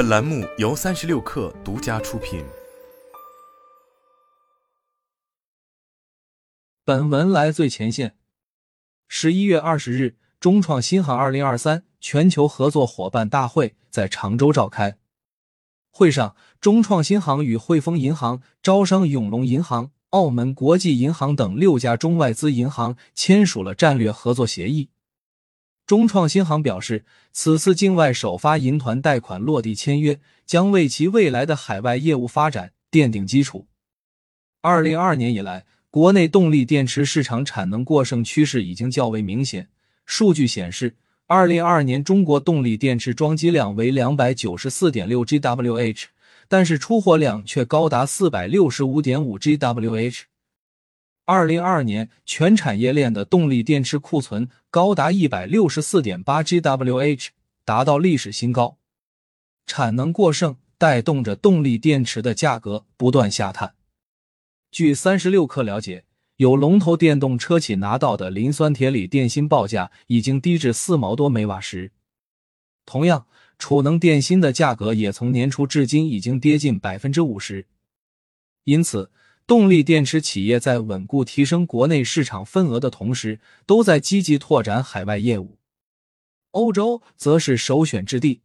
[0.00, 2.42] 本栏目由三十六氪独家出品。
[6.86, 8.16] 本文来最前线。
[9.08, 14.96] 十一月二十日，中创新航二零二三全球合作伙伴大会在常州召开。
[15.90, 24.88] 会上，中创新航与汇丰银行、招商永隆银行、澳门国际银行等六家中外资银行签署了战略合作协议。
[25.90, 33.66] 中创新航表示，此次境外首发银团贷款落地签约，将为其未来的海外业务发展奠定基础。
[34.60, 39.66] 二零二二年以来，国内动力电池市场产能过剩趋势已经较为明显。
[40.06, 40.94] 数据显示，
[41.26, 46.04] 二零二二年中国动力电池装机量为两百九十四点六 GWh，
[46.46, 50.29] 但是出货量却高达四百六十五点五 GWh。
[51.26, 57.28] 二零二二年全产业链的动力电池库存高达一百六十四点八 GWh，
[57.64, 58.78] 达到历史新高。
[59.64, 63.74] 产能过剩带动着动力电池的价格不断下探。
[64.72, 66.04] 据三十六氪了解，
[66.36, 71.92] 有龙头电动车企拿到的磷酸铁锂电芯报价已经低至四毛多每瓦时。
[72.84, 77.66] 同样，储能电芯的价格也从年初至今已经跌近百分之五十。
[78.64, 79.12] 因此。
[79.50, 85.58] 动力电池企业在稳固提升国内市场份额的同时，都在积极拓展海外业务。
[86.52, 88.42] 欧洲则是首选之地。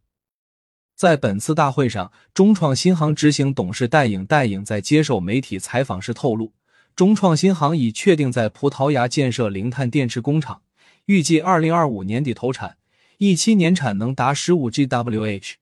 [0.96, 6.54] 在本次大会上，中创新航执行董事戴颖戴颖在接受媒体采访时透露，
[6.96, 10.64] 中创新航已确定在葡萄牙建设零碳电池工厂，
[11.06, 12.78] 预计二零二五年底投产，
[13.20, 15.54] 一七年产能达十五 GWh。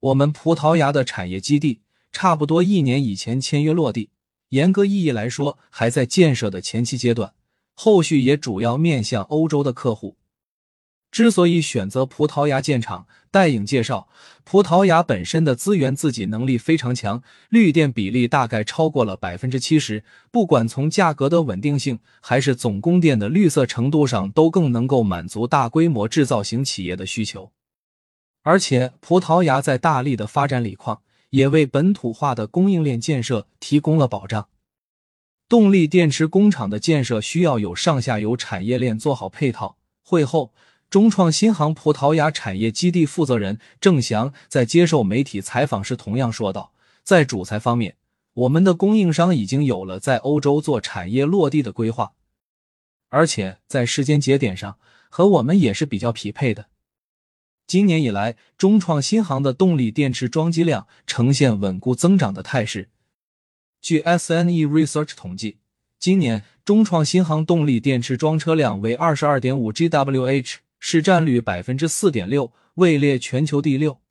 [0.00, 1.80] 我们葡萄牙的产业基地
[2.12, 4.10] 差不多一年以前签约落地。
[4.52, 7.32] 严格意义来说，还在建设的前期阶段，
[7.74, 10.16] 后续也主要面向欧洲的客户。
[11.10, 14.08] 之所以选择葡萄牙建厂，戴颖介绍，
[14.44, 27.52] 葡萄牙本身的资源自给能力非常强，绿电比例大概超过了百分之七十，不管从价格的稳定性，还是总供电的绿色程度上，都更能够满足大规模制造型企业的需求。
[28.42, 31.00] 而且，葡萄牙在大力的发展锂矿。
[31.32, 34.48] 也为本土化的供应链建设提供了保障。
[35.48, 39.76] 动力电池工厂的建设需要有上下游产业链做好配套。
[40.02, 40.52] 会后，
[40.90, 46.72] 中创新航葡萄牙产业基地负责人郑翔在接受媒体采访时同样说道
[47.02, 47.96] ：“在主材方面，
[48.34, 52.12] 我们的供应商已经有了在欧洲做产业落地的规划，
[53.08, 54.76] 而且在时间节点上
[55.08, 56.66] 和我们也是比较匹配的。”
[57.72, 62.90] 今年以来，中创新航的动力电池装机量呈现稳固增长的态势。
[63.80, 65.56] 据 SNE Research 统计，
[65.98, 74.02] 今年中创新航动力电池装车量为二十二点五 GWh，市占率百分之四点六，位列全球第六。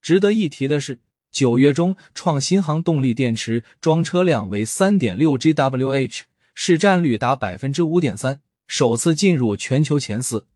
[0.00, 0.98] 值得一提的是，
[1.30, 6.22] 九月中创新航动力电池装车量为三点六 GWh，
[6.52, 10.48] 市占率达百分之五点三，首次进入全球前四。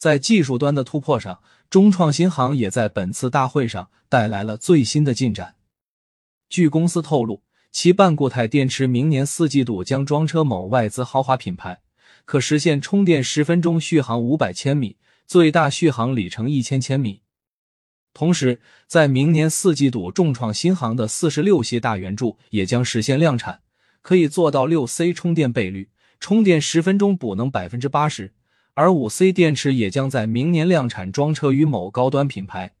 [0.00, 5.56] 在技术端的突破上，中创新航也在本次大会上带来了最新的进展。
[6.48, 11.82] 据公司透露，其半固态电池明年四季度将装车某外资豪华品牌，
[12.24, 14.96] 可实现充电十分钟续航五百千米，
[15.26, 17.20] 最大续航里程一千千米。
[18.14, 23.60] 同时，在明年四季度，重创新航的四十六系大圆柱也将实现量产，
[24.00, 28.32] 可以做到六 C 充电倍率，充电十分钟补能百分之八十。
[28.74, 32.72] 而五 C 电池也将在明年量产，装车于某高端品牌。